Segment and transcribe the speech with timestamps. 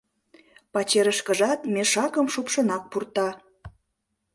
[0.73, 3.29] Пачерышкыжат мешакым шупшынак пурта.